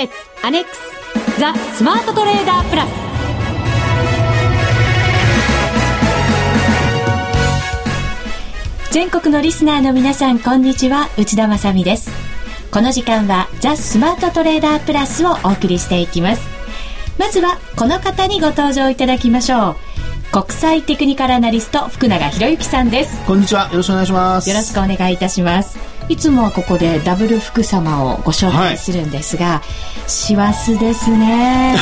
[0.00, 0.80] 決アネックス
[1.38, 2.90] ザ・スマートトレーダープラス。
[8.92, 11.10] 全国のリスナーの皆さんこんにちは。
[11.18, 12.10] 内田まさです。
[12.70, 16.48] この時間はザ・スマートトレーダープラスをお送りしていきます。
[17.18, 19.76] まずはこの方にご登場いただきましょう。
[20.32, 23.22] 国際テクニカルアナリスト福永博之さんです。
[23.26, 23.68] こんにちは。
[23.70, 24.48] よろしくお願いします。
[24.48, 29.62] よろしくお願いいたしますいつもはここでダブル福様をご紹介するんですが
[30.08, 31.76] 師走、ですね。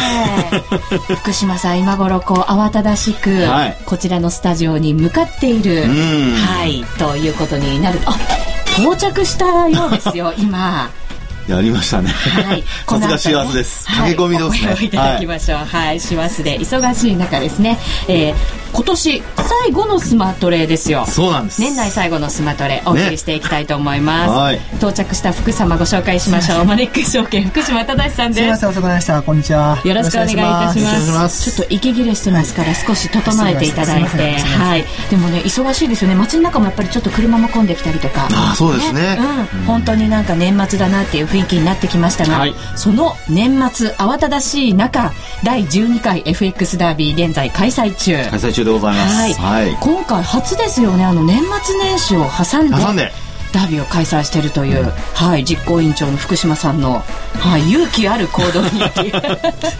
[1.23, 8.01] 福島さん今頃こう慌ただしく、はい、こちらのスタジオに向かっているはいということになる。
[8.05, 8.19] あ
[8.77, 10.91] 到着したようですよ今
[11.49, 12.11] やりましたね。
[12.11, 12.65] はい。
[12.87, 13.87] さすが幸せです。
[13.87, 14.87] 駆け込みですね。
[14.87, 15.59] いただきましょう。
[15.61, 16.01] はい。
[16.01, 17.79] 幸せで忙しい中ですね。
[18.07, 18.35] えー、
[18.73, 21.07] 今年最後のスマトレですよ。
[21.07, 21.61] そうなんです。
[21.61, 24.31] 年内最後のスマトレお送りしていきたいと思います。
[24.31, 24.61] はい。
[24.75, 26.65] 到着した福様ご紹介しましょう。
[26.69, 28.39] マネックス証券福島正さんです。
[28.41, 29.23] すみません遅くなりました。
[29.23, 29.79] こんにちは。
[29.83, 31.51] よろしくお願いいたします。
[31.51, 34.85] ちょっと息切れしてますから少し整えていただいて、はい。
[35.11, 36.15] でもね忙しいですよね。
[36.15, 38.29] 街の中もやっぱりちょっと車も混んできたりとか。
[38.31, 39.19] あそうですね。
[39.59, 39.65] うん。
[39.65, 42.27] 本当になんか年末だなっていう雰囲気になってきました。
[42.27, 45.13] が、はい、その年末慌ただしい中
[45.45, 48.17] 第12回 FX ダービー現在開催中。
[48.31, 52.77] 開催中でございます、はい、はい、今回初ですよねあの年末年始を挟んで。
[52.77, 57.03] 挟んでダービーを開催しているという、うん、はい、実行委員長の福島さんの、
[57.39, 59.13] はい、勇気ある行動に い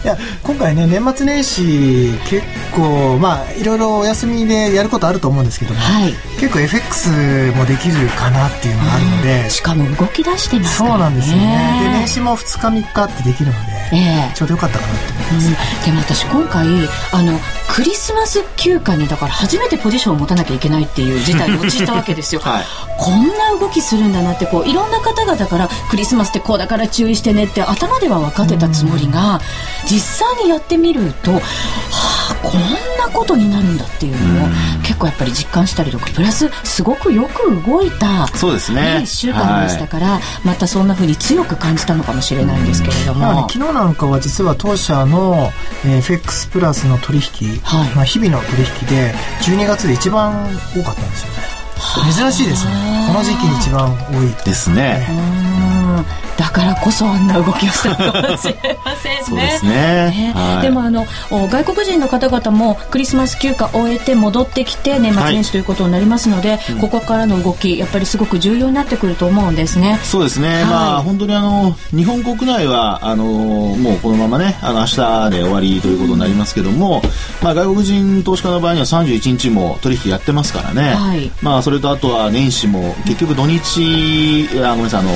[0.03, 7.09] や今回ね年末年始結構まあいろいろお休みでやることあると思うんですけども、はい、結構 FX
[7.55, 10.91] もできるかなっていうのがあるので、しかも動き出してますからね。
[10.91, 11.79] そうなんですよね。
[11.83, 13.57] で年始も2日3日ってできるので、
[13.93, 16.67] えー、ちょうどよかったかなと思います、うん、でも私今回
[17.11, 22.65] あのクリスマス休暇にだから初めてポジションを持たなきゃいけないっていう事態に陥ったわけですよ、 はい、
[22.97, 29.39] こんな動きするんだなってこういろんな方々からクリスマスってこうだから注意してねって頭では分かってたつもりが、
[29.85, 31.39] 実際にやってみるとは
[32.31, 32.61] あこん
[32.97, 34.47] なことになるんだっていうのを
[34.83, 38.99] 結構やっぱり実感したりとかプラスすごくよく動いたそうですね。
[39.01, 45.51] 1週間でしたから、はい、またそんなふうに強く感じたのかもしれないんですけれども、昨日なんかは実は当社の、
[45.85, 47.95] えー、FX プラスの取引、はい。
[47.95, 51.58] まあ、日々の取引で12月で一番多かったんですよね
[52.13, 55.07] 珍しいですねこの時期に一番多いですね
[56.39, 59.23] だからこそあんな動きをしたのかもしれませんね。
[59.25, 59.71] そうですね。
[59.71, 69.99] ねはい、でもあの外国人の方々もクリスマス休暇を終えて戻ってきて年末年始ということになりますので、はい、ここからの動きやっぱりすごく重要になってくると思うんですね。
[70.01, 70.47] そうですね。
[70.47, 77.01] はい、まあ本当にあの日本国内はあのもうこのままねあの明日で終わりということになりますけども、
[77.43, 80.93] まあ外国人投資家の場合には31日も取引やってますからね。
[80.93, 85.11] はい、まあそれとあとは年始も結局土日あごめんなさいあの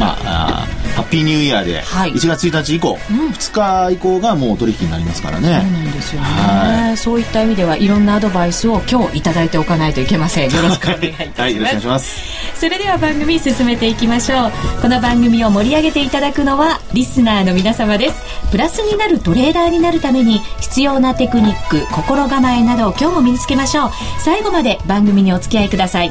[0.00, 5.62] まあハッピーニューイヤーで1月1日以降、うん、2日以降がもう取引になりますからね。
[5.62, 10.50] そうなんですよね、はい、そういった意味ではいろんなアドバイスを今日いただいておかないといけません。
[10.50, 11.40] よろしくお願いいたします。
[11.40, 12.58] はい、よろしくお願いします。
[12.58, 14.52] それでは番組進めていきましょう。
[14.82, 18.20] この番組を盛り上げていただくのはリスナーの皆様です。
[18.50, 23.90] プラスになるトレーダーになるために必要なテクニック、心構えなどを今日も身につけましょう。
[24.18, 26.10] 最後まで番組にお付き合いください。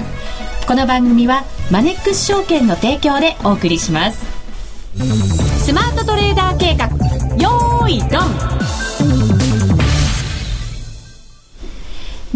[0.65, 4.36] この番組はマネックス証券の提供でお送りします
[4.97, 6.87] スマートトレーダー計画。
[7.37, 7.76] よー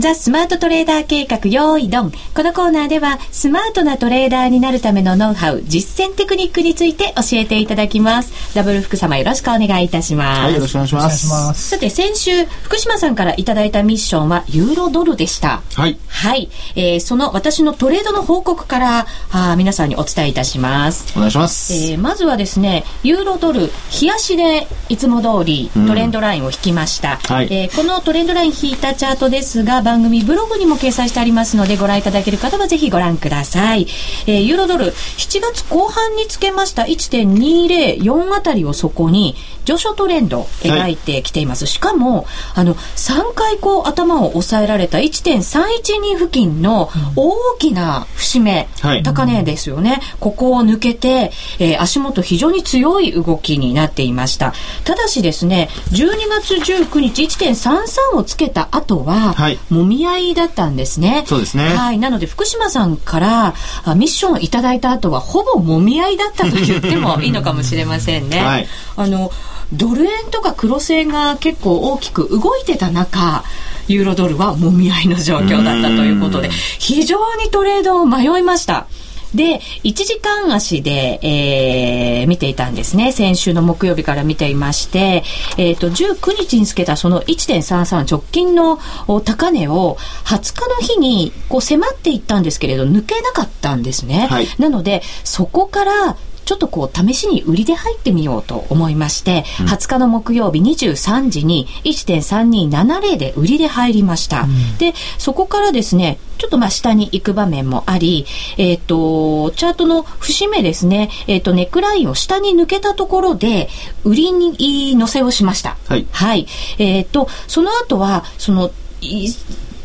[0.02, 2.12] ザ・スマートトレーダー計画用意ドン。
[2.34, 8.56] このコーナーでは、スマートなトレーダーになるためのノウハウ、実践テクニックについて教えていただきます。
[8.56, 10.42] ダブル福様よろしくお願いいたします。
[10.42, 11.10] はい、よろしくお願いしま
[11.54, 11.70] す。
[11.70, 15.62] さて、先週、福島さんからいただいたミッションは、ユーロドルでした。
[15.76, 15.98] はい。
[16.08, 16.50] はい。
[16.76, 21.14] えー、その私のトレードの報告から、あ皆さんにお伝えいたします。
[21.16, 21.74] お願いします。
[21.74, 27.20] えー、まずはですね、ユーロドル、冷やしでいつも通りトレンドラインを引きました。
[27.30, 27.48] うん、はい。
[27.52, 33.88] えー、このトレンドライン引いたチャートですが、番組ブログにも掲載してありますのでご覧いただける方はぜひご覧ください。
[34.26, 39.36] えー、ユーロドル7月後半につけました1.204あたりを底に
[39.66, 41.66] 上昇トレンド描いてきています。
[41.66, 42.26] はい、しかも
[42.56, 50.02] あの3回こう頭を押さえられた1.312付近の大きな節目、はい、高値ですよね。
[50.20, 54.54] ここを抜けて、えー、足元非常に強い動きになっていました。
[54.84, 61.24] ただしですね、12月19日1.33をつけた後は、はい、もみ合いだったんですね。
[61.28, 61.66] そうですね。
[61.76, 62.00] はい。
[62.00, 63.54] なので、福島さんから
[63.84, 68.40] あミッションをいただいた後は、ほぼもみ合いだったと言ってもいいのかもしれませんね。
[68.40, 68.68] はい、
[68.98, 69.32] あの、
[69.74, 73.44] ドル円とか黒線が結構大きく動いてた中、
[73.88, 78.88] ユーロドルはもみ合いの状況だったということで、非常にトレードを迷いました。
[79.34, 83.12] で、1時間足で、えー、見ていたんですね。
[83.12, 85.24] 先週の木曜日から見ていまして、
[85.58, 88.80] えっ、ー、と、19日につけたその1.33直近の
[89.24, 94.28] 高値を20日の日にこう迫っていったんですけれど、抜けなかったんですね。
[94.30, 104.42] はい、なので、そこからちょっとこう試しに売りで入ってみようと思いまして、うん、20日の木曜日23時に1.3270で売りで入りました。
[104.42, 108.26] うん、で、そこからですね、ちょっとまあ下に行く場面もあり、
[108.58, 113.70] えっ、ー、と、チャートの節目ですね、えっ、ー、と、ネックラインを下に抜けたところで、
[114.04, 115.78] 売りに乗せをしました。
[115.88, 116.08] はい。
[116.12, 116.48] はい。
[116.80, 118.72] えっ、ー、と、その後は、その、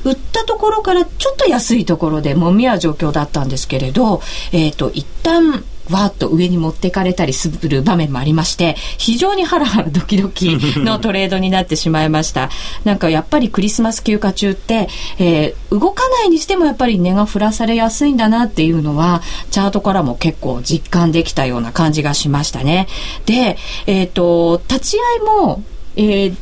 [0.04, 4.22] 売ったところからちょっと安いところでもみ合う状況だったんですけれど、
[4.52, 12.50] えっ、ー、と、一旦わーっと上に持ってかれたりする場面もありまして、非常にハラハラドキドキのトレードになってしまいました。
[12.84, 14.88] なんかやっぱりクリスマス休暇中って、
[15.18, 22.88] えー、動かないにしてもやっぱり値が降らされやすいんだなっていうのは、チャートからも結構実感できたような感じがしましたね。
[23.26, 23.56] で、
[23.86, 25.62] えっ、ー、と、立ち会いも、
[25.96, 26.36] えー、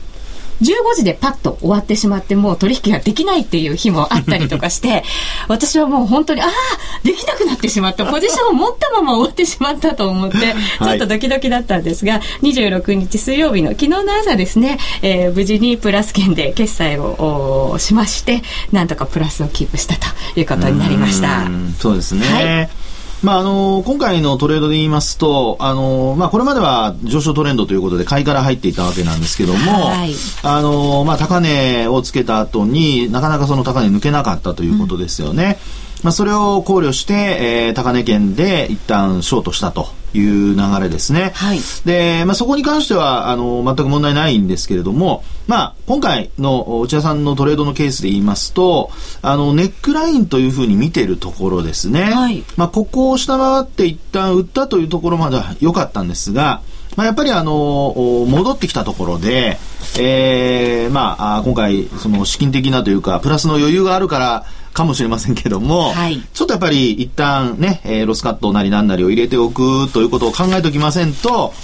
[0.62, 5.05] 15時でパッと終わってしまってもう取引ができないっていう日もあったりとかして
[5.49, 6.51] 私はもう本当にああ
[7.03, 8.06] できなくなってしまった。
[8.11, 18.43] ポジションを持ったまま終わってしまったと思ってちょっとドキドキだったんですが、はい、26日水曜日の昨日の朝ですね、えー、無事にプラス券で決済をしまして
[18.73, 20.07] なんとかプラスをキープしたと
[20.39, 21.49] いうことになりました。
[21.79, 22.84] そうですね、はい
[23.25, 30.12] まあ、あの今回のトレードで言いますと、あのまあ、これまでは上昇トレンドということで買いから入っていたわけなんですけども、はい、
[30.43, 35.59] あのまあ、高値をつけた後になかなかその高値抜けなかったということですよね。
[35.79, 41.32] うんまあ、それを考慮して、えー、高値圏で一旦ショートしたという流れですね。
[41.34, 48.90] はい、で、まあ、そこに関しては、あの、全く問題ないんですけれども、まあ、今回の内田さんのトレードのケースで言いますと、
[49.22, 52.05] あの、ネックラインというふうに見ているところですね。
[52.05, 56.62] はい、まあ、ここを下回って一旦売ったというところまでは良かったんですが、
[56.96, 57.93] まあ、やっぱりあの、
[58.28, 59.58] 戻ってきたところで、
[59.99, 64.44] えー、まあ、今回、その資金的なというか、プラスの余裕があるから、
[64.75, 71.55] かもしれませんけども、はい、ちょっとやっぱり一旦ね、えー、ロスカットなりなんなりを入れておくということを考えておきませんと、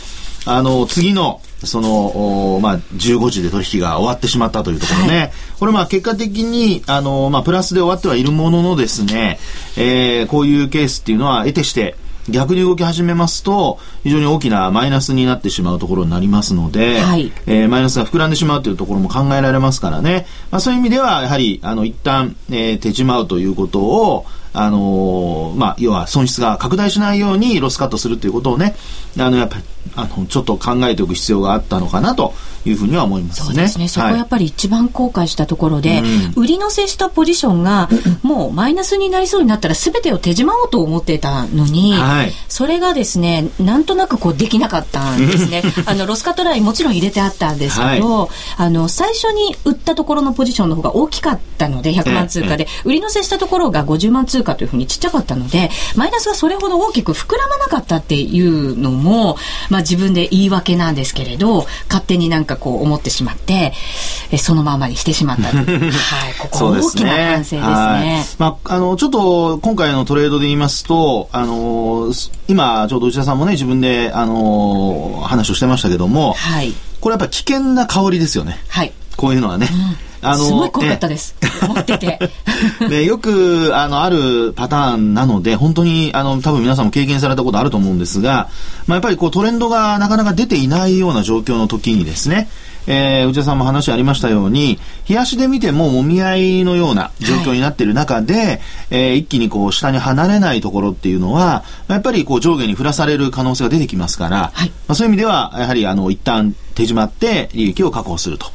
[0.47, 5.19] あの、次の、その、まあ、15時で取引が終わってしまったというところね。
[5.19, 9.39] はい、これまあ、結果的に、あの、まあ、プラスで終わってはいるもののですね、
[9.77, 11.97] えー、こういうケースっていうのは、得てして、
[12.31, 20.27] 逆に動き始めますと、非常に大きなマイナスになってしまうところになりますので、はい、えー、マイナスが膨らんでしまうというところも考えられますからね。
[20.51, 28.75] まあ、そういう意味では、やはり、あの、一旦、えー、手じまうということを、あのー、まあ、要は損失が拡大しないようにロスカットするということをね、
[29.19, 29.65] あの、やっぱり、
[29.97, 33.47] あの、ちょっと考えておく必要があったのかなというふうには思いますね。
[33.47, 33.89] そうですね。
[33.89, 37.89] そこやっぱり一番後悔したところで、はい売り乗せしたポジションが、
[38.23, 45.63] もうマイナスになりそうになったら全てを手じまおうと思ってたのに、はい、それがですね、なんとなくこうできなかったんですね。
[45.87, 59.37] あの、ロスカットラインもちろん入れてあったんですけど、はい、あの、最初に売ったところのポジションの方が大きかったので、100万通貨で、売り乗せしたところが50万通貨というふうにちっちゃかったので、マイナスがそれほど大きく膨らまなかったっていうのも、
[59.69, 63.73] まあ自分で言い訳なんですけれど、勝手になんかこう思ってしまって、
[64.31, 65.49] えそのままにしてしまった。
[65.53, 67.61] はい、ここ大きな反省ですね。
[67.61, 72.13] はい、まあ、あの、ちょっと今回のトレードで言いますと、あの、
[72.49, 76.73] 今、ちょうど内田さんもね、自分で、あの、話をしてましたけども、はい。
[77.01, 78.63] これやっぱ危険な香りですよね。
[78.69, 78.93] はい。
[79.17, 79.69] こういうのはね。
[79.73, 81.35] うんあのすごい怖かったです。
[81.67, 82.19] 持ってて。
[82.89, 88.49] で、 よく、あの、あるパターンなので、本当に、あの、多分皆さんも経験されたことあると思うんですが、
[88.87, 92.49] まあ、やっぱりこうトレンドがなかなか出ていないような状況の時にですね、
[92.87, 98.61] えー、内田さんも話ありましたように、冷やしで見てももみ合いのような状況になっている中で、はい、
[98.91, 108.47] えー、一気にこう下に離れないところっていうのは、やっぱりこう上下に振らされる可能性が出てきますから、はい、まあ、そういう意味では、やはりあの、一旦手締まって利益を確保すると。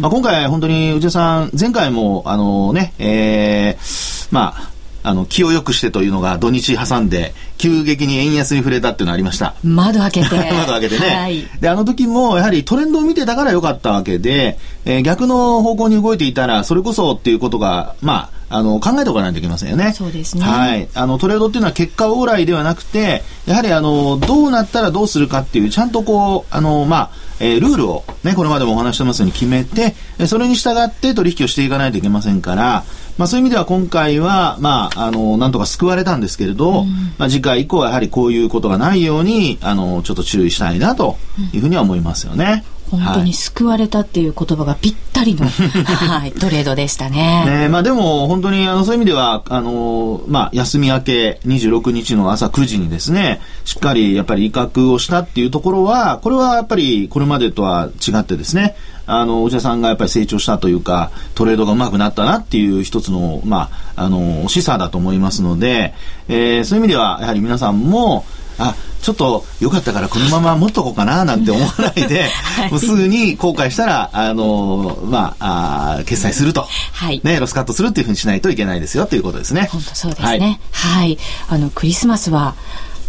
[0.00, 4.77] まあ、今回本当に内田さん、前回もあのね、えー、まあ、
[5.08, 9.54] あの、気を良くしてというのが土日挟んで、急激に円安に触れたっていうのありました。
[9.64, 10.36] 窓開けて。
[10.52, 11.06] 窓開けてね。
[11.16, 19.94] はい、で、あの時もやはりトレンドを見てたから良かったわけで、えー、逆の方向に動いていたら、それこそっていうことが、まあ、あの、考えておかないといけませんよね。
[19.96, 20.44] そうですね。
[20.44, 20.88] はい。
[20.94, 27.10] あの、トレードっていうのは結果往来ではなくて、やはりあの、どうなったらどうするかっていう、ちゃんとこう、あの、まあ、
[27.40, 29.94] えー、ルールをね、これまでもお話してますように決めて、
[30.26, 32.84] それに従って取引をしていかないといけませんから、
[33.18, 36.86] まあそういう意味では今回は、まあ、あの、なんとか救われたんですけれど、うん、
[37.18, 41.16] まあ次回以降はやはりこういうことがないように、あの、ちょっと注意したいなと
[41.52, 42.64] いうふうには思いますよね。
[42.90, 47.44] 本当に救われたっていう言葉がぴったりの、 はい、トレードでしたね。
[47.46, 58.74] ねまあでも本当にあのそういう意味では、あの、まあ休み明け26日の朝9時にですね、しっかりやっぱり威嚇をしたっていうところは、これはやっぱりこれまでとは違ってですね、
[59.10, 65.94] あの、お茶さんがやっぱり成長したというか、トレードがうまくなったなっていう一つの、まあ、あの、示唆だと思いますので、
[66.28, 68.26] えー、そういう意味では、やはり皆さんも、
[68.58, 72.24] あ、ちょっと良かったからこのまま持っとこうかななんて思わないで、
[72.56, 76.66] はい、もうすぐに後悔したら、あの、まあ、あ決済すると。
[76.92, 77.20] はい。
[77.22, 79.68] ね、ロスカットするっていうふうにしないといけないですよということですね。
[79.70, 80.28] 本当そうですね。
[80.28, 81.18] はい、はい。
[81.48, 82.54] あの、クリスマスは、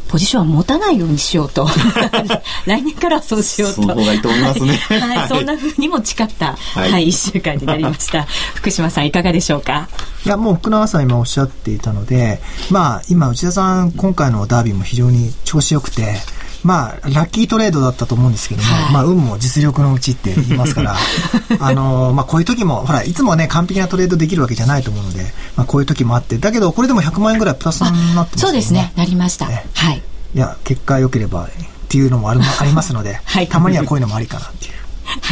[0.10, 1.68] ポジションは持たないようにしようと。
[2.66, 3.84] 来年からはそうしようと。
[3.84, 4.76] その方がいいと思いますね。
[5.00, 8.28] はい、そんなふうにも誓った、はい、はい、1週間になりました。
[8.56, 9.88] 福島さんいかがでしょうか？
[10.26, 16.20] いやもう福永さん今おっしゃっていたのでまあ今内田さん今回のダービーも非常に調子よくて
[16.64, 20.96] まあ、ラッキートレードだったと思うんですけども、はい、まあ、運も実力のうちって言いますから、
[21.60, 28.42] あの、まあ、こういう時も、ほら、いつもね、完璧なトレードできるわけじゃないと思うので、まあ、こういう時もあって、だけど、これでも100万円ぐらいプラスになってますね。
[28.44, 29.46] そうですね、なりました。
[29.46, 29.52] は
[29.92, 30.02] い。
[30.34, 31.50] いや、結果良ければっ
[31.90, 34.74] ていうのもあるありますので、 はい、たまにはこういうのもありかなっていう。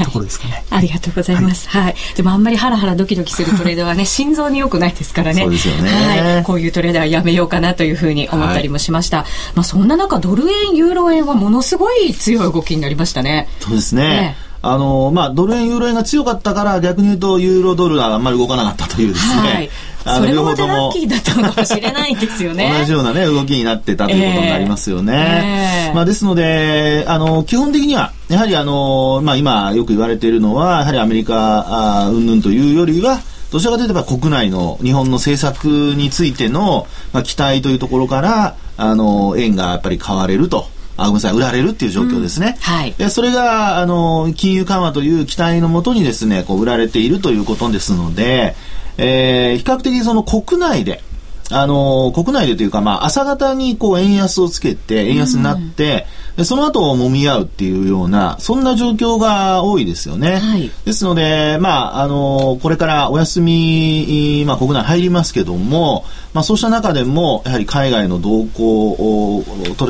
[0.03, 5.43] ところですかね、はい、ありがとうございます、はい、はい、でもあんまりハラハラドキドキするトレードはね 心臓に良くないですからね。
[5.43, 13.47] そうですよね、はい、こういうトレードはやめようかなというふうに思ったりもしました、はい、まあ、そんな中ドル円ユーロ円はものすごい強い動きになりましたね。
[13.59, 19.69] そうですね、ねあのまあ、ドル円、ユーロ円が強かったから逆に言うとユーロドルはあんまり動かなかったというですね、はい、
[20.15, 22.73] それもラッキーだったのかもしれないですよね。
[22.79, 25.87] 同じようなね、動きになってたということになりますよね。
[25.89, 33.19] えー、まあ、ですので、あの、基本的には、やはりあの、まあ、今よく言われているのは、やはりアメリカ、あうんぬんというよりは、
[33.51, 40.67] どちらかといえば国内の日本の政策についての、まあ、期待というところから、あの、円がやっぱり買われると。
[40.97, 42.57] あ、ごめんなさい、売られるっていう状況ですね。
[42.57, 42.93] うん、はい。
[42.97, 48.55] で、それが、あの、金融緩和という期待のもとにですね、こう、売られているということですので、
[48.97, 51.01] えー、比較的その国内で、
[51.49, 60.37] あのー、国内でというか、まあ、朝方にこう円安をつけて、円安になって、でその後揉み合うっていうような、そんな状況が多いですよね。
[60.37, 69.43] はい、ですので、まあ、あのー、これからお休み、まあ、国内入りますけども、まあ、そうした中でも、やはり海外の動向を、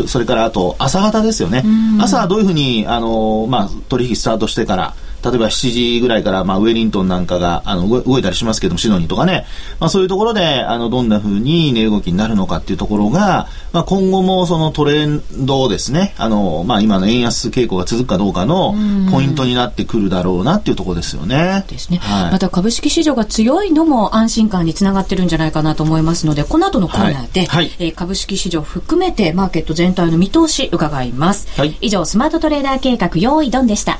[0.08, 1.66] それからあと、朝方ですよね。
[2.00, 4.94] 朝どういうふうに、あのー、まあ、取引スタートしてから、
[5.24, 9.46] 例えば7時ぐらいから、まあ、ウェリントンなんかが、あの、動いたりしますけども、シドニーとかね、
[9.80, 18.76] まあ、そういうところで、あの、どんな風に値動きになるのかっていうところが、まあ、今後もそのトレンドですね、あの、まあ、今の円安傾向が続くかどうかの
[19.12, 21.66] ポイントになってくるだろうなっていうところですよね。
[21.68, 21.98] ですね。
[21.98, 31.48] はい、また株式市場が強いのも安心感につながってるんじゃないかなと思いますので、この後のコーナーで、はいはい、えー、株式市場含めてマーケット全体の見通し伺います。
[31.60, 34.00] はい、以上、スマートトレーダー計画用意ドンでした。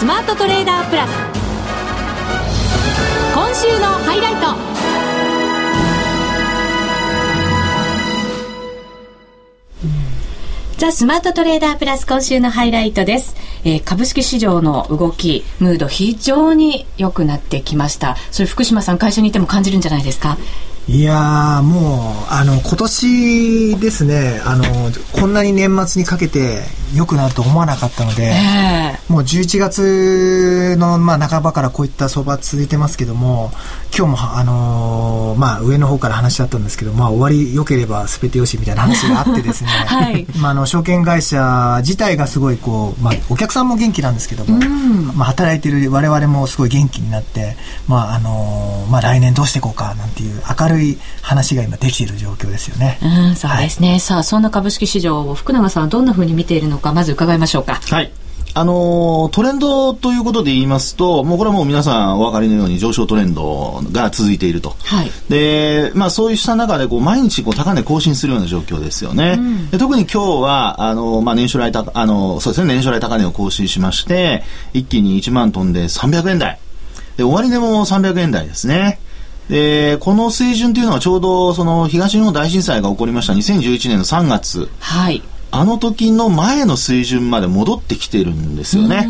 [0.00, 1.10] スマートトレーダープラス。
[3.34, 4.40] 今週のハイライト。
[10.78, 18.16] ザ・スマートトレーダープラス今週のハイライトです、えー、株式市場の動きムード非常に良くなってきました。
[18.30, 20.38] それ福島さん会社にいても感じるんじゃないですか？
[20.88, 24.64] いやもう、あの、今年ですね、あの、
[25.12, 26.62] こんなに年末にかけて
[26.94, 33.52] 良くなると思わなかったので、えー、もう11月の、まあ、半ばからこういった相場続いてますけども、
[33.96, 47.56] 今日も、あのまあ、上の方から話だったんですけど、まあ、終わり良ければ全てよしみたいな話があってですね、 はい、まあ、あの、証券会社自体がすごい、こう、まあ、お客さんも元気なんですけども、うん、まあ、働いてる我々もすごい元気になって、
[47.86, 50.69] まあ、あのまあ、来年どうしていこうかなんていう明るい
[51.22, 52.98] 話が今できている状況ですよね。
[53.02, 53.90] うん、そうですね。
[53.90, 57.74] はい、さあ、そんな株式市場を福永さんはどんなふうに見ているのか、まず伺いましょうか。
[57.74, 58.12] はい。
[58.52, 64.74] あのトレンドということで言いますと、もうこれはもう皆さんお分かりのように上昇トレンドが続いていると。
[64.84, 65.10] はい。
[65.28, 69.36] で、まあそうした中でこう毎日こう高値更新するような状況ですよね。
[69.38, 76.58] うん、で特に今日は、あの、まあ年初来高、あの、そうですね、年初来高値を更新しまして、一気に1万トンで300円台。
[77.16, 78.98] で、終値も300円台ですね。
[79.50, 84.68] で、この水準というのはちょうどその東日本大震災が起こりました2011年の3月。
[84.78, 85.22] はい。
[85.50, 89.08] あの時の前の水準まで戻ってきてるんですよね。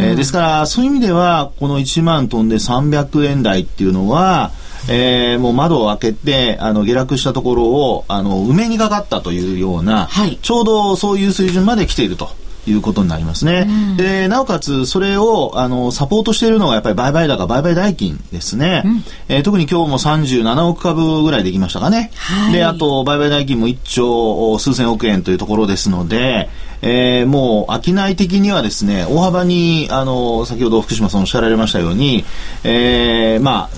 [0.00, 4.52] えー、ですから、そういう意味では、この1万トンで300円台っていうのは、
[4.90, 12.30] えー、もう窓を開けて、あの、下落したところを、あの、埋めにかかったというような、はい、ちょうどそういう水準まで来ていると。
[12.68, 13.66] いうことになりますね。
[13.68, 18.82] うん、で、なおかつ、それを、あの、サポートしているのが、やっぱり売買高、売買代金ですね。
[18.84, 22.10] うん、えー、特に今日も37億株ぐらいできましたかね。
[22.14, 26.48] はい、で、あと、売買代金も1兆数千億円というところですので、
[26.82, 32.24] えー、もう商い的にはですね、大幅に、あの、先ほど福島さんおっしゃられましたように、
[32.62, 33.76] えー、まあ、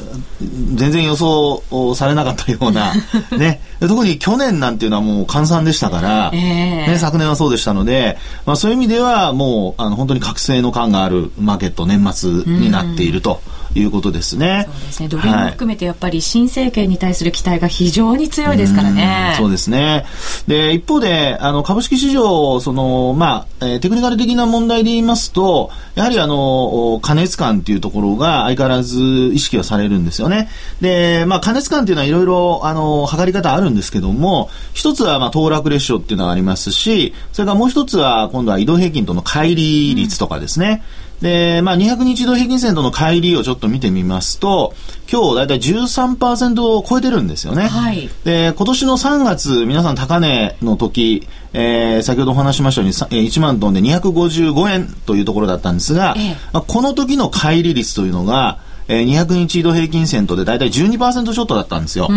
[0.74, 2.92] 全然予想されなかったような、
[3.36, 13.40] ね、特に去年なんていうのはもう換算でしたから、えー、ね、昨年はそうでしたので、まあそういう意味ではもう、あの、本当に覚醒の感があるマーケット、年末になっていると。
[13.74, 14.66] いうことですね。
[14.66, 15.08] そうですね。
[15.08, 19.32] ドル円も含めてやっぱり新政権に対する期待が非常に強いですからね。
[19.34, 20.06] うそうですね。
[20.48, 30.48] で、一方で、あの、株式市場、その、まあ、えー、テクニカル的な問題で言いますと、やはりあの、過熱感っていうところが相変わらず意識はされるんですよね。
[30.80, 40.82] で、まあ、過熱感っていうのはいろいろ、あの、測り方あるんですけども、一つは、まあ、騰落レシオっていうのがありますし、それからもう一つは、今度は移動平均との乖離率とかですね。
[41.04, 44.74] うんで、まあ、200日移動平均線との乖離をちょっと見てみますと、
[45.10, 47.68] 今日だいたい13%を超えてるんですよね。
[47.68, 48.08] はい。
[48.24, 58.58] で、今年の3月、皆さん高値の時、えー、先ほどお話しましたように、1万トンで255円というところだったんですが、ええ、まあ、この時の乖離率というのが、
[58.90, 62.08] えー、200日移動平均線とでだいたい12%ちょっとだったんですよ。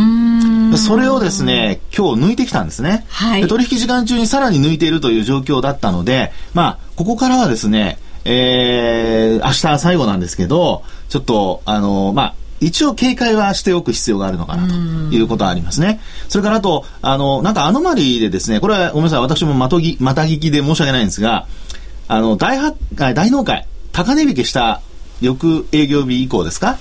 [0.75, 3.05] それをですね、今日抜いてきたんですね。
[3.09, 14.73] はい、取引時間中にさらに抜いているという状況だったので、まあ、ここからはですね、えー、明日最後なんですけど、ちょっと、あの、まあ、一応警戒はしておく必要があるのかなと
[15.15, 15.99] いうことはありますね。
[16.27, 21.45] それからあと、あの、なんかアノマリーでですね、これはごめんなさい、私もまとぎ、また聞きで申し訳ないんですが、
[22.07, 24.81] あの、大発、大納会、高値引けした
[25.23, 26.77] 翌営業日以降ですか？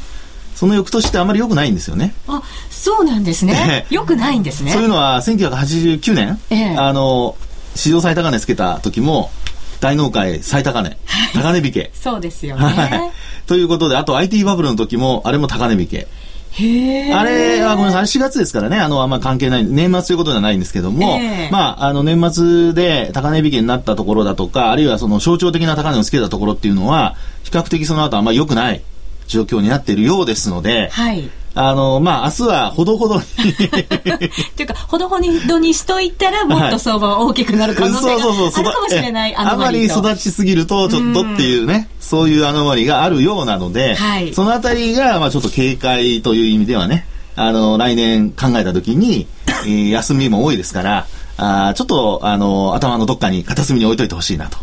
[0.55, 2.15] その翌年ってあんまり良くないんですよね。
[2.29, 3.87] あ、そうなんですね。
[3.91, 4.73] 良くないんですね。
[4.73, 7.37] そういうのは1989年、ええ、あの、
[7.75, 9.31] 史上最高値つけた時も、
[9.81, 10.97] 大納会最高値、
[11.35, 11.91] 高値引け。
[11.95, 13.13] そうですよね。
[13.47, 16.07] ということで、あと IT バブルの時も、あれも高値引け。
[16.53, 21.19] へあれはごめんなさい、4月ですからね、あの、あんま関係ない、年末ということではないんですけども、
[21.51, 28.83] まあ、あの、年末で高値引けになったところだとか、あるいはその象徴的な高値をつけたところっていうのは、比較的その後あんまり良くない
[29.27, 31.31] 状況になっているようですので、はい。
[31.55, 33.23] あの、まあ、明日はほどほどに。
[34.57, 49.27] というか、ほどほどにしといたら、もっと相場は大きくなる可能性があるかもしれない、あまり育ちすぎると、ちょっとっていうね、うそういうアノマリがあるようなので、はい、そのあたりが、まあ、ちょっと警戒という意味ではね、あの、来年考えたときに、
[49.65, 54.59] えー、休みも多いですから、あちょっと、あの、頭のどっかに片隅に置いといてほしいなと。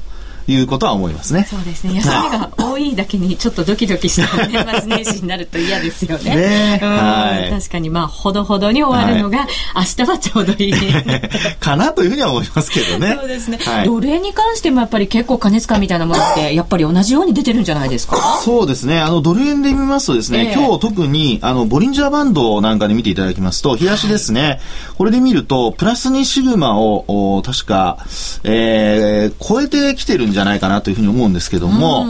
[0.52, 1.46] いうことは思いますね。
[1.50, 1.96] そうですね。
[1.96, 6.36] 休みが多いだけにちょっとドキドキした年末年始になると嫌ですよね。
[6.36, 10.74] ねはい、確かにまあほどほどに終わるのが、明日はちょうどいい。
[11.60, 13.16] かなというふうには思いますけどね。
[13.20, 13.60] そうですね。
[13.62, 18.40] はい、奴隷に関してもやっぱり結構加熱感みたいなものってやっぱり同じように出てるんじゃないですか？
[18.44, 19.00] そうですね。
[19.00, 24.42] あのドル円で見ますとですね、えー、今日特にあのボリンジャーバンドなんかで見ていただきますと、冷やしですね。
[24.42, 24.60] はい、
[24.98, 27.98] これで見るとプラス2シグマをお確か、
[28.44, 32.06] えー、超えてきてるんじゃないかなというふうに思思うんですけども、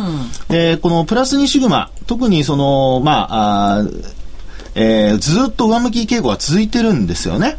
[0.49, 3.83] うん、えー、このプラス2シグマ、特にその、まあ、あ
[4.75, 7.57] えー、ずっと上向き傾向が続いてるんですよね。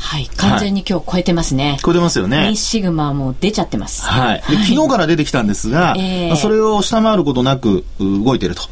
[0.00, 1.70] はい、完全に今日超えてますね。
[1.70, 2.48] はい、超えてますよね。
[2.52, 4.06] 2シグマも出ちゃってます。
[4.06, 4.42] はい。
[4.48, 8.62] で、はい、昨日から出てきたんですが、えー、それを下回ることなく動いてると。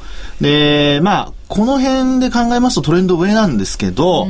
[0.41, 4.29] で、まあ、この辺で考えますとトレンド上なんですけど、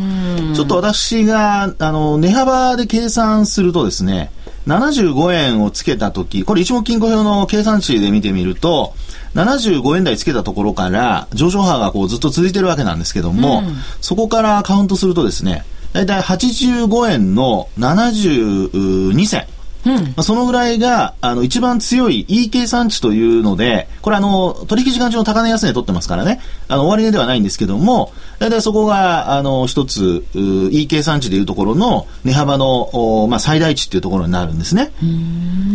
[0.55, 4.31] ちょっと私が、あの、値幅で計算するとですね、
[4.67, 8.95] 75円をつけたとき、これ一目金庫表の計算値で見てみると、
[9.35, 19.47] 75円台つけたところから上昇波がこうずっと続いてるわけなんですけども、うん、そこからカウントするとですね、だいたい85円の72銭。
[19.87, 34.93] うん、まあ、そのぐらいが、あの、一番強いいい計算値というので、これあの、取引時間中の高値安値取ってますからね、あの、終値ではないんですけども、大体そこが、あの、一つ、いい計算値でいうところの値幅の、まあ、最大値っていうところになるんですね。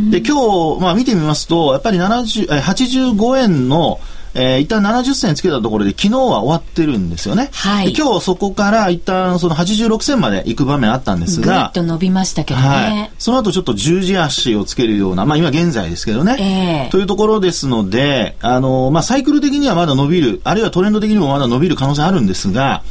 [0.10, 4.00] で、今日、まあ、見てみますと、やっぱり70、85円の、
[4.34, 7.50] えー、一旦70銭つけたところで昨日は終わってるんですよね。
[7.54, 7.94] はい。
[7.94, 11.72] 今日そこから一旦その86銭まで行く場面あったんですが。
[11.74, 12.68] ぐっと伸びましたけどね。
[12.68, 13.12] はい。
[13.20, 16.86] その後ちょっと十字足をつけるような、まあ今現在ですけどね。
[16.86, 22.84] えー、というところですので、あの、まあサイクル的にはまだ伸びる、あるいはトレンド的にもまだ伸びる可能性あるんですが、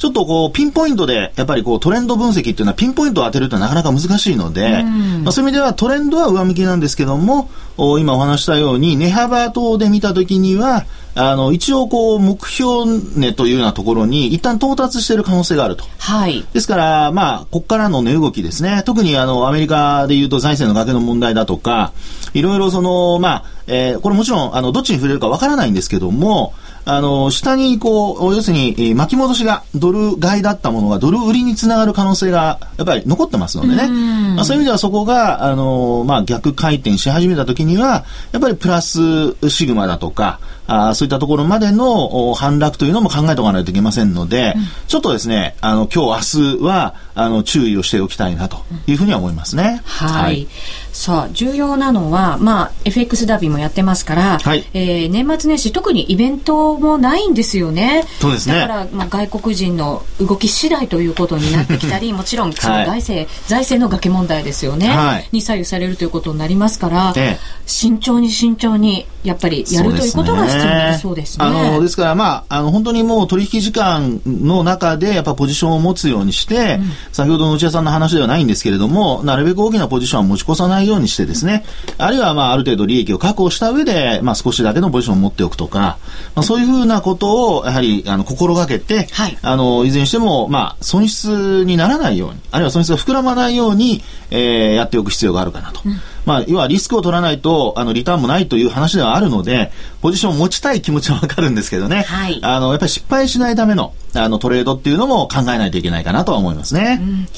[0.00, 4.82] ちょっとこう、ピンポイントで、やっぱりこう、トレンド分析っていうのはピンポイントを当てるってなかなか難しいので、
[5.22, 12.84] まあ、そういう意味ではトレンドは上向きなんですけども、今お話したように、値幅等で見たときには、あの、一応こう、目標
[13.16, 15.84] 値というようなところに一旦到達している可能性があると。
[15.98, 16.46] はい。
[16.52, 18.82] ですから、まあ、ここからの値動きですね。
[18.86, 21.92] 特にあの、アメリカで言うと財政の崖の問題だとか、
[22.32, 26.54] いろいろその、まあ、えー、これもちろん、あの、どっちに触れるかわからないんですけども、
[26.84, 33.88] あの、下にこう、要するに、巻き戻しがドル買いだったものがドル売りにつながる可能性が、やっぱり残ってますのでね。
[34.34, 39.00] まあ、そういう意味ではそこが、あの、まあ、逆回転し始めた時には、やっぱりプラス
[39.48, 49.82] シグマだとか、あそういったところまでの反落というのも考えておかないといけませんので、うん、ちょっとですね、あの、今日明日は、あの、注意をしておきたいなというふうには思いますね。
[49.84, 50.48] はい、はい。
[50.92, 58.04] さあ、重要なのは、まあ、FX ダービーもやってますから、はい、えー、年末年始、特にイベントもないんですよね。
[58.20, 58.56] そうですね。
[58.56, 70.59] だから、まあ、外国人の動き次第ということになってきたり、 もちろん、その財政、はい、財政の崖問題ですよね、はい、に左右されるということになりますから、ええ、慎重に慎重に、やっぱりやるということが必
[70.98, 71.44] そうですね。
[71.44, 81.64] あの、ですから、まあ、あの、本当にもう取引時間の中で、やっぱポジションを持つようにして、うん、先ほどの内田さんの話ではないんですけれども、なるべく大きなポジションは持ち越さないようにしてですね、
[81.98, 85.98] あるいは、まあ、ある程度利益を確保した上で、まあ、少しだけのポジションを持っておくとか、
[86.34, 95.80] まあ、そういうふうなことを、やはり、あの、心がけて、はい、あの、いずれにしても、まあ、損失にならないように、あるいは損失が膨らまないように、えー、やっておく必要があるかなと。
[95.84, 102.02] うんまあ、要はリスクを取らないと、あの、リターンもないという話ではあるので、ポジションを持ちたい気持ちはわかるんですけどね。
[102.02, 102.38] はい。
[102.42, 107.00] あの、やっぱり失敗しないための、あの、トレードっていうのも考えないといけないかなとは思いますね。
[107.02, 107.28] うん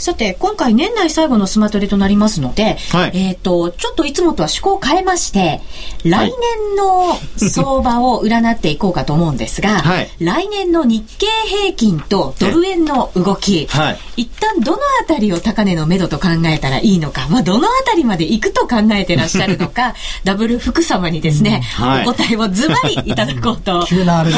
[0.00, 5.60] さて、今回年内最後のスマトレとなりますので、はい、えっ、ー、と、ちょっといつもとは趣向を変えまして、
[6.04, 23.84] 来年の相場を占っていこうかと思うんですが、 はい、来年の日経平均とドル円の動き、はい、一旦どのあたりを高値の目処と考えたらいいのか、まあ、どのあたりまで行くと考えてらっしゃるのか、 ダブル福様にですね、お答えをズバリいただこうと。
[23.86, 24.32] 急なあれ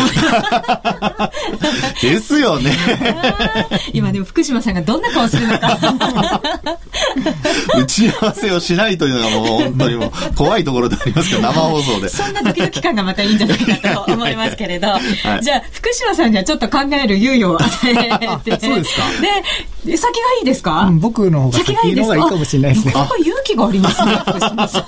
[2.02, 2.72] ですよね。
[3.92, 5.51] 今でも福島さんがどんな顔するの
[7.76, 12.08] 打ち合わせをしないというのがもう本当にもう怖いところでありますけど、生放送で。
[12.08, 18.60] そんなドキドキ感がまたいいんじゃないかと思いますけれど、はい、じゃあ、福島さんにはちょっと考える猶予を与えて。
[18.66, 19.02] そうですか。
[19.84, 22.16] で、先がいいですか、うん、僕の方が先がいいですか？
[22.16, 22.92] いいかもしれないですね。
[22.92, 24.82] なか勇気がありますね、 福島さん。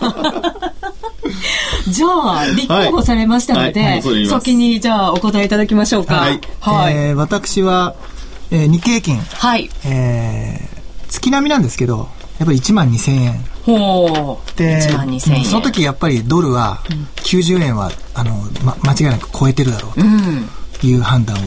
[1.88, 6.14] じゃあ、立候補されましたので、はいはい、先にじゃあお答えいただきましょうか。
[6.16, 6.40] はい。
[6.61, 7.94] はい、えー、私は、
[8.50, 9.18] えー、日経平均。
[9.18, 9.70] はい。
[9.85, 13.44] えー、月並みなんですけど、やっぱり1万2000円。
[13.64, 14.59] ほう。
[14.59, 15.44] で、1万2000円。
[15.44, 16.83] その時やっぱりドルは
[17.16, 21.40] 90円は、あの、ま、間違いなく超えてるだろうという判断を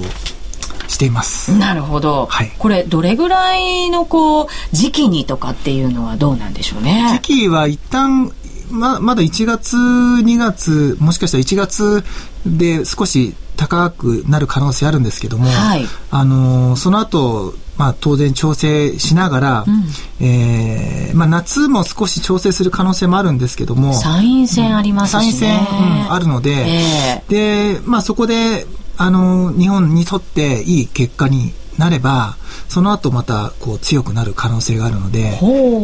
[0.88, 1.56] しています。
[1.58, 2.26] なるほど。
[2.30, 2.52] はい。
[2.58, 7.20] これ、どれぐらいのこう、時期にとかっていうのはどうなんでしょうね。
[7.22, 8.32] 時期は一旦、
[8.70, 12.04] ま、まだ1月、2月、もしかしたら1月
[12.46, 28.66] で少し高くなる可能性あるんですけども、はい、あのその後、まあ当然調整しながら、うん、えー、まあ夏も少し調整する可能性もあるんですけども、参院選ありますし、ね、参院選、うん、あるので、えー、で、まあそこで、
[28.98, 35.38] あの、日本にとっていい結果になれば、その後またこう強くなる可能性があるので、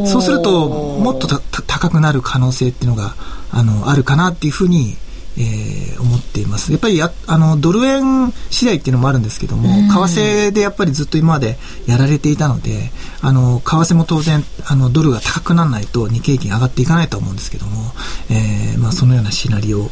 [0.07, 3.15] そうするともっと高くなる可能性っていうのが
[3.51, 4.97] あのあるかなっていうふうに
[5.37, 6.71] えー、思っています。
[6.71, 9.69] やっぱりやあのドル円次第っていうのもあるんですけども、
[10.07, 12.91] 為替でやっぱりずっと今までやられていたので、
[13.21, 17.91] あの為替も当然あのドルが高くならないと日経平均上がっていかないと思うんですけども、
[18.29, 19.89] えー、まあそのようなシナリオ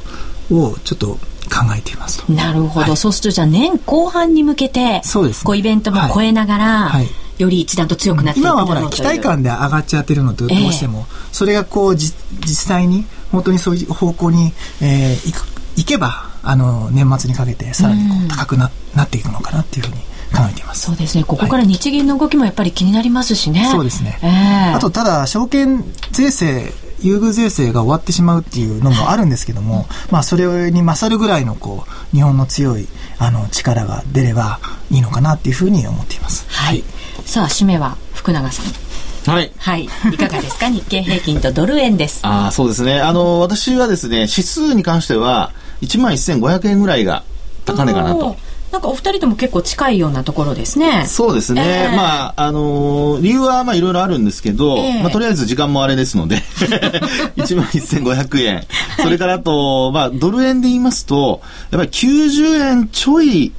[0.51, 1.17] をちょっと
[1.49, 2.31] 考えていますと。
[2.31, 2.87] なるほど。
[2.87, 7.09] はい、そうするとじゃあ年後半に向けて、そうです、ね、こうイベントも超えながら、はい、はい
[7.41, 12.13] より一段と強くなっていく今はほら期待感で上がっちゃってるのとどうしても、えー、それがこう実
[12.45, 20.01] 際に本当にそういう方向に、えー、行く行けばあの年末にかけてさらにこう高くな,、なっていくのかなっていうふうに
[20.33, 20.87] 考えています。
[20.87, 21.23] そうですね。
[21.23, 34.59] ここから日銀の動きもやっぱり気になりますしね、はい、そうですね、えー、あとただ証券税制優遇税制が終わってしまうっていうのもあるんですけども、まあ、それに勝るぐらいのこう日本の強いあの力が出れば
[34.91, 36.45] いいのかなっていうふうに思っています。
[36.49, 36.83] はい、
[37.25, 38.90] さあ締めは福永さん
[39.25, 39.51] はい。
[39.57, 39.83] はい。
[40.11, 40.67] いかがですか？
[40.69, 42.19] 日経平均とドル円です。
[42.23, 42.99] ああ、そうですね。
[42.99, 47.23] あの、私はですね、指数に関しては、1万1500円ぐらいが
[47.65, 48.35] 高値かなと。
[48.71, 51.05] なんかお二人とも結構近いようなところですね。
[51.05, 51.61] そうですね。
[51.61, 56.37] えー、まあ、あのー、理由はまあいろいろあるんですけど、えー、まあとりあえず時間もあれですので、
[57.35, 58.63] 1万1500円。
[59.01, 63.51] それからあと、まあドル円で言いますと、やっぱり90円ちょいちょい。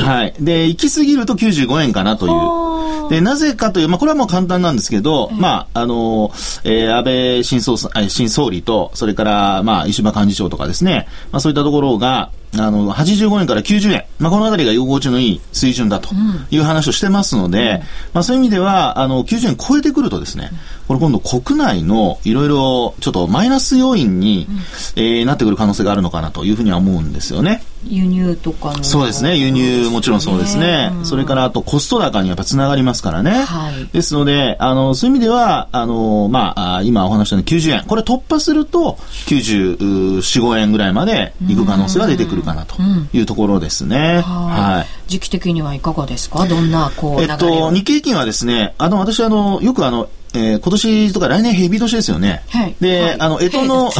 [0.00, 0.34] はい。
[0.40, 3.10] で、行き過ぎると95円かなという。
[3.10, 6.30] で、なぜかという、まあ、これはもう簡単なんですけど、まあ、あの、
[6.64, 14.04] えー、安倍新総新総理と、それから、まあ、石破幹事長とかですね、まあ、そういったところが、あの、85円から90円。
[14.18, 16.10] まあ、このあたりが居心地のいい水準だと
[16.50, 17.80] いう話をしてますので、うん、
[18.14, 20.50] まあ、そういう意味では、あの、90円超えてくるとですね、
[20.88, 27.62] これ今度国内のいろいろちょっとマイナス要因に、うん、えー、なってくる可能性があるのかなというふうには思うんですよね。
[27.88, 29.36] 輸入とかそうですね。
[29.36, 30.90] 輸入もちろんそうですね。
[30.98, 33.30] うん、それからあとコスト高にやっぱつながりますからね。
[33.44, 37.84] はい、ですので、あの、そういう意味では、あの、まあ、今お話したように90円。
[37.84, 42.76] これ突破すると94、5円ぐらいまでいく可能性が出てくるかなと
[43.12, 44.20] いうところですね。
[44.20, 45.10] はい。
[45.10, 46.46] 時期的にはいかがですか？
[46.46, 52.42] どんな、こう、えっと、日経平均はですね、あの、私あの、よくあの、えー、今年とか来年ヘビ年ですよね。
[52.50, 52.76] はい。
[52.78, 53.90] で、はい、あの、干支の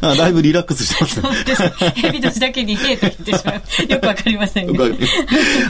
[0.16, 1.28] だいぶリラックスしてますね。
[1.94, 3.92] ヘビ年だけにヘと言ってしまう。
[3.92, 4.78] よくわかりませんね。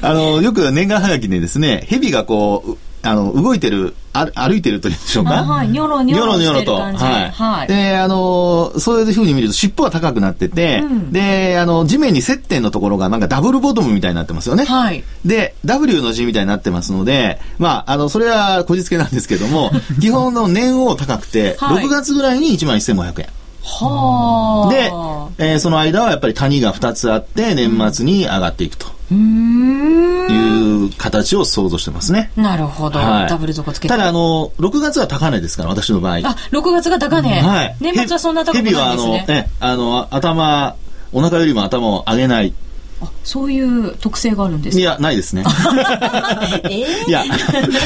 [0.01, 5.45] あの、よく年賀はがきでですね、ヘビがこう、あの、動いてる、あ歩いてるというんでしょうか。
[5.45, 6.75] はい、ニョロニョロニョロと。
[6.75, 6.95] はい。
[6.95, 7.69] はい。
[7.69, 14.65] で、あの、そういうふうに見ると尻尾は高くなってて、うん、で、あの、地面に接点のところがなんかダブルボトムみたいになってますよね。
[14.65, 15.05] はい。
[15.25, 23.29] で、W の字みたいになってますので、まあ、あの、それはこじつけなんですけども、 基本の年王高くて、はい、6月ぐらいに1万1500円。
[23.65, 25.37] はあ。
[25.39, 28.95] で、えー、その間はやっぱり谷が2つあって、年末に上がっていくと。
[29.11, 32.31] いう形を想像してますね。
[32.37, 32.99] なるほど。
[32.99, 36.17] はい、ダブル底つけただ、あの、6月は高値ですから、私の場合。
[36.17, 37.41] あ、6月が高値。
[37.41, 37.77] はい。
[37.81, 38.81] 年末はそんな高くないですね。
[38.81, 40.77] 蛇は、あの、え、あの、頭、
[41.13, 42.55] お腹よりも頭を上げない。
[43.01, 45.45] あそういう特性があるんですいや、ないですね。
[46.65, 47.25] えー、いや、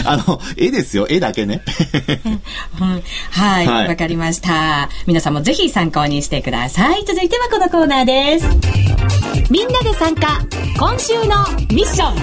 [0.04, 1.62] あの、絵ですよ、絵だけね。
[2.80, 4.88] うん、はい、わ、はい、かりました。
[5.06, 7.04] 皆さんもぜひ参考にしてください。
[7.06, 8.46] 続いてはこのコーナーです。
[9.50, 10.40] みんなで参加、
[10.78, 12.16] 今週のミッション。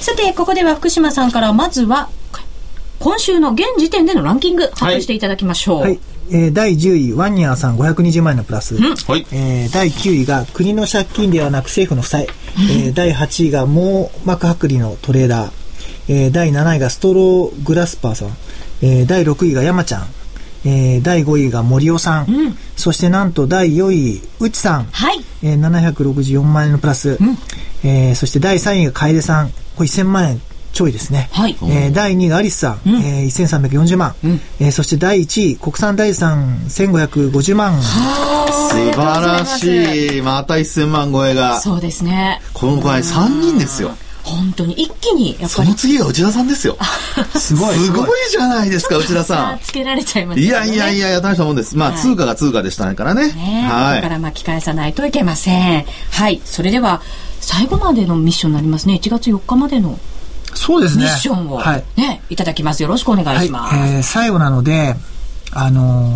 [0.00, 2.08] さて、ここでは福島さんからまずは、
[3.00, 5.80] 今週の現時点でのランキング発表していただきましょう。
[5.80, 8.76] はい、はいえー、第10位、ワンニャーさん520万円のプラス。
[8.76, 12.28] はい、えー、第9位が国の借金ではなく政府の負債。
[12.56, 15.52] えー、第8位が網膜剥離のトレーダー。
[16.08, 18.28] えー、第7位がストローグラスパーさん。
[18.82, 20.06] えー、第6位が山ちゃん。
[20.66, 25.22] えー、第5位が森尾さん、うん、そしてなんと第4位、内さん、はい。
[25.42, 27.36] えー、764万円のプラス、うん、
[27.84, 30.40] えー、そして第3位が楓さん、これ1000万円
[30.74, 31.28] ちょいですね。
[31.32, 31.56] はい。
[31.62, 34.14] えー、第2位がアリスさん、うん、えー、1340万。
[34.24, 37.80] うん、えー、そして第1位、国産第3、1550万。
[37.80, 40.22] 素晴らしい。
[40.22, 41.60] また1000万超えが。
[41.60, 42.42] そうですね。
[42.52, 43.92] この場合3人ですよ。
[44.24, 45.48] 本当に一気にやっぱり。
[45.50, 46.76] その次が内田さんですよ。
[47.38, 48.08] すごいすごい。
[48.30, 49.58] じゃないですか内田さん。
[49.60, 51.76] つけられちゃいました、ね、いやいやいや大したもんです。
[51.76, 53.32] まあ、はい、通貨が通貨でしたからね。
[53.32, 53.96] ねはい。
[53.96, 55.84] だから巻き返さないといけません。
[56.10, 56.40] はい。
[56.44, 57.02] それでは
[57.40, 58.94] 最後までのミッションになりますね。
[58.94, 59.98] 1月4日までの
[60.54, 61.04] そうですね。
[61.04, 62.82] ミッションを、はい、ね、いただきます。
[62.82, 63.74] よろしくお願いします。
[63.74, 64.94] はい、えー、最後なので、
[65.52, 66.08] あの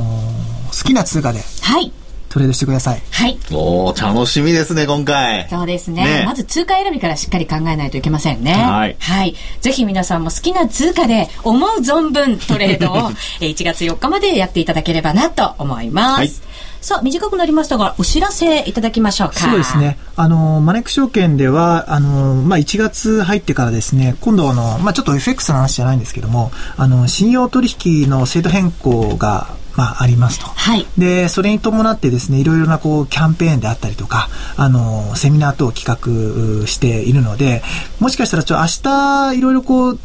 [0.70, 1.40] ー、好きな通貨で。
[1.62, 1.92] はい。
[2.29, 3.03] トレードしてください。
[3.11, 3.38] はい。
[3.53, 5.47] お楽しみですね、今回。
[5.49, 8.53] そうですね、ね、まず通貨選びからしっかり考えないといけませんね。
[8.53, 8.97] はい。
[8.99, 9.35] はい。
[9.61, 13.11] ぜひ皆さんも好きな通貨で思う存分トレードを
[13.41, 16.19] 1月4日までやっていただければなと思います。
[16.19, 16.33] はい
[16.81, 19.35] さあ、短くなりましたが、お知らせいただきましょうか。
[19.35, 19.99] そうですね。
[20.14, 30.46] あの、マネック証券では、あの、まあ、1月入ってからですね、今度あの、まあ、ちょっと FX の話じゃないんですけども、あの、信用取引の制度変更が、まあ、ありますと。
[30.46, 30.87] はい。
[30.98, 37.62] で、それに伴ってですね、いろいろなこう、キャンペーンであったりとか、あの、セミナー等を企画しているので、
[38.00, 39.98] もしかしたらちょっと明日、いろいろこう、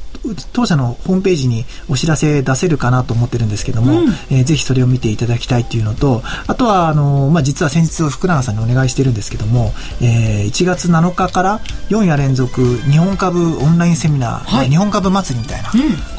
[0.54, 11.60] 当社のホームページにお知らせ出せるかなと思ってるんですけども、うん、えー、ぜひそれを見ていただきたいっていうのと、あとは、あの、まあ、実は先日福永さんにお願いしてるんですけども、えー、1月7日から
[11.90, 15.70] 4夜連続日本株オンラインセミナー、はい、日本株祭りみたいな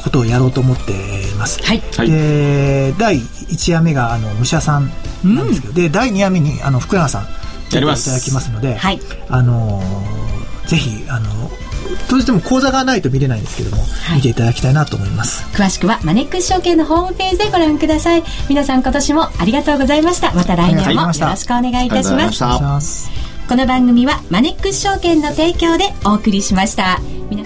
[0.03, 1.61] ことをやろうと思っています。
[1.63, 1.81] はい。
[2.07, 4.91] で、第1夜目が、あの、武者さん
[5.23, 7.27] なんですけど、うん、で、第2夜目に、あの、福永さん、
[7.71, 8.07] やります。
[8.07, 8.99] いただきますので、はい。
[9.29, 9.81] あの
[10.67, 11.51] ぜひ、あの
[12.09, 15.43] どうしても口座がないと見れないんですけども、はい、見ていただきたいなと思います。
[15.53, 18.23] 詳しくはマネックス証券のホームページでご覧ください。
[18.49, 20.33] 皆さん今年もありがとうございました。
[20.33, 23.09] また来年もよろしくお願いいたします。
[23.47, 26.99] この番組はマネックス証券の提供でお送りしました。
[27.29, 27.43] 皆